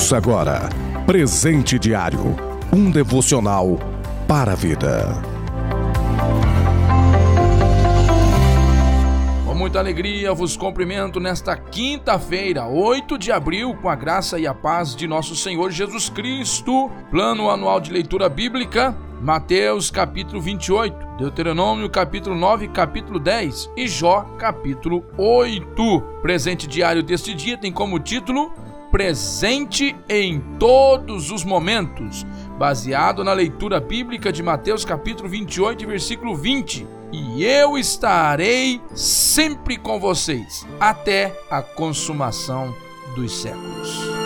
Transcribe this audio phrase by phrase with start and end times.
[0.00, 0.66] Ouça agora
[1.04, 2.34] Presente Diário
[2.72, 3.78] um devocional
[4.26, 5.12] para a vida.
[9.44, 14.54] Com muita alegria vos cumprimento nesta quinta-feira, 8 de abril, com a graça e a
[14.54, 16.90] paz de nosso Senhor Jesus Cristo.
[17.10, 24.22] Plano anual de leitura bíblica Mateus capítulo 28, Deuteronômio capítulo 9, capítulo 10 e Jó
[24.38, 26.00] capítulo 8.
[26.22, 28.50] Presente diário deste dia tem como título
[28.90, 32.26] Presente em todos os momentos,
[32.58, 36.86] baseado na leitura bíblica de Mateus capítulo 28, versículo 20.
[37.12, 42.74] E eu estarei sempre com vocês até a consumação
[43.14, 44.19] dos séculos.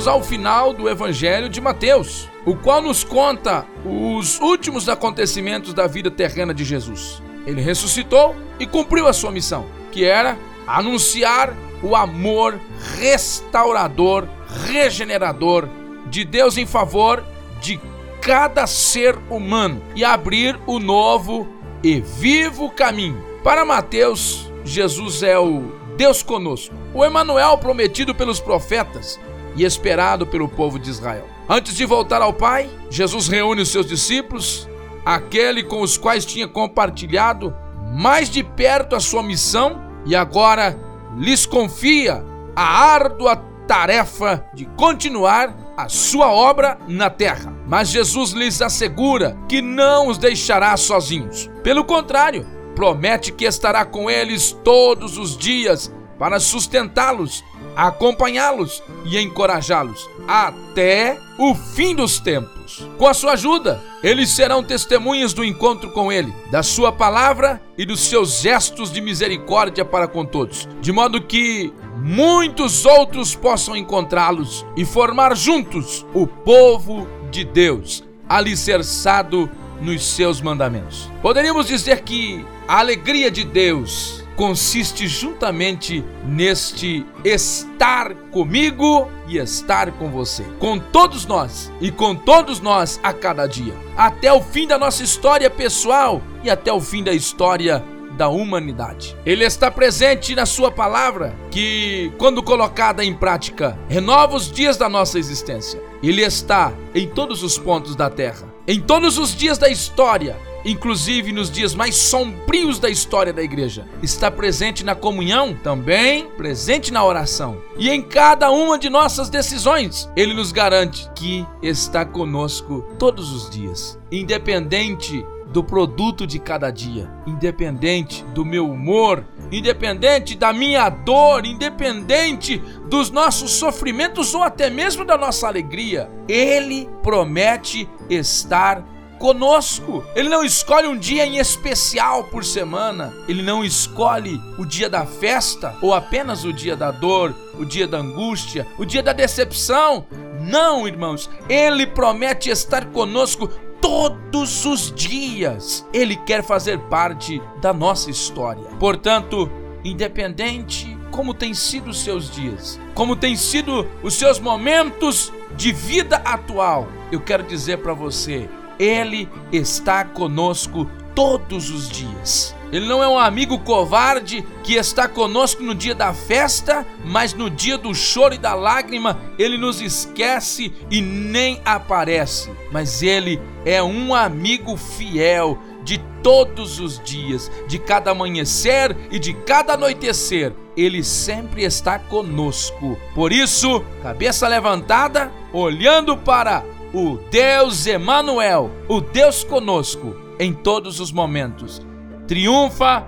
[0.00, 5.86] Chegamos ao final do Evangelho de Mateus, o qual nos conta os últimos acontecimentos da
[5.86, 7.22] vida terrena de Jesus.
[7.46, 12.58] Ele ressuscitou e cumpriu a sua missão, que era anunciar o amor
[12.98, 14.26] restaurador,
[14.66, 15.68] regenerador
[16.06, 17.22] de Deus em favor
[17.60, 17.78] de
[18.22, 21.46] cada ser humano e abrir o novo
[21.82, 23.22] e vivo caminho.
[23.44, 29.20] Para Mateus, Jesus é o Deus conosco, o Emanuel prometido pelos profetas,
[29.56, 31.26] e esperado pelo povo de Israel.
[31.48, 34.68] Antes de voltar ao Pai, Jesus reúne os seus discípulos,
[35.04, 37.54] aquele com os quais tinha compartilhado
[37.92, 40.78] mais de perto a sua missão, e agora
[41.16, 47.54] lhes confia a árdua tarefa de continuar a sua obra na terra.
[47.66, 51.50] Mas Jesus lhes assegura que não os deixará sozinhos.
[51.62, 57.44] Pelo contrário, promete que estará com eles todos os dias para sustentá-los
[57.76, 62.86] acompanhá-los e encorajá-los até o fim dos tempos.
[62.96, 67.84] Com a sua ajuda, eles serão testemunhas do encontro com Ele, da Sua palavra e
[67.84, 74.64] dos seus gestos de misericórdia para com todos, de modo que muitos outros possam encontrá-los
[74.76, 79.50] e formar juntos o povo de Deus, alicerçado
[79.80, 81.10] nos seus mandamentos.
[81.22, 90.08] Poderíamos dizer que a alegria de Deus consiste juntamente neste estar comigo e estar com
[90.08, 94.78] você, com todos nós e com todos nós a cada dia, até o fim da
[94.78, 97.84] nossa história pessoal e até o fim da história
[98.16, 99.14] da humanidade.
[99.26, 104.88] Ele está presente na Sua palavra, que, quando colocada em prática, renova os dias da
[104.88, 105.82] nossa existência.
[106.02, 110.34] Ele está em todos os pontos da terra, em todos os dias da história
[110.64, 113.86] inclusive nos dias mais sombrios da história da igreja.
[114.02, 117.58] Está presente na comunhão, também presente na oração.
[117.76, 123.50] E em cada uma de nossas decisões, ele nos garante que está conosco todos os
[123.50, 131.44] dias, independente do produto de cada dia, independente do meu humor, independente da minha dor,
[131.44, 132.58] independente
[132.88, 136.08] dos nossos sofrimentos ou até mesmo da nossa alegria.
[136.28, 138.84] Ele promete estar
[139.20, 140.02] conosco.
[140.16, 143.14] Ele não escolhe um dia em especial por semana.
[143.28, 147.86] Ele não escolhe o dia da festa ou apenas o dia da dor, o dia
[147.86, 150.06] da angústia, o dia da decepção.
[150.40, 151.30] Não, irmãos.
[151.48, 153.46] Ele promete estar conosco
[153.80, 155.86] todos os dias.
[155.92, 158.64] Ele quer fazer parte da nossa história.
[158.80, 159.50] Portanto,
[159.84, 166.16] independente como têm sido os seus dias, como têm sido os seus momentos de vida
[166.24, 168.48] atual, eu quero dizer para você,
[168.80, 172.56] ele está conosco todos os dias.
[172.72, 177.50] Ele não é um amigo covarde que está conosco no dia da festa, mas no
[177.50, 182.50] dia do choro e da lágrima ele nos esquece e nem aparece.
[182.72, 189.34] Mas ele é um amigo fiel de todos os dias, de cada amanhecer e de
[189.34, 190.52] cada anoitecer.
[190.76, 192.96] Ele sempre está conosco.
[193.14, 201.12] Por isso, cabeça levantada, olhando para o Deus Emanuel, o Deus conosco em todos os
[201.12, 201.80] momentos.
[202.26, 203.06] Triunfa,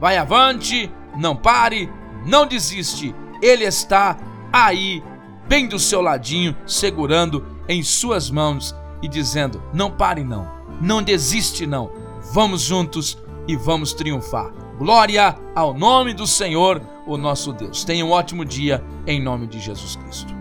[0.00, 1.90] vai avante, não pare,
[2.26, 3.14] não desiste.
[3.40, 4.16] Ele está
[4.52, 5.02] aí,
[5.48, 10.48] bem do seu ladinho, segurando em suas mãos e dizendo: "Não pare não,
[10.80, 11.90] não desiste não.
[12.32, 13.18] Vamos juntos
[13.48, 17.84] e vamos triunfar." Glória ao nome do Senhor, o nosso Deus.
[17.84, 20.34] Tenha um ótimo dia em nome de Jesus Cristo.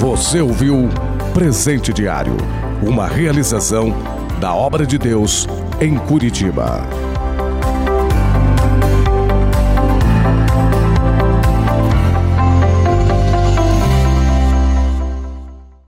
[0.00, 0.88] Você ouviu
[1.34, 2.36] Presente Diário,
[2.80, 3.92] uma realização
[4.38, 5.48] da obra de Deus
[5.80, 6.86] em Curitiba.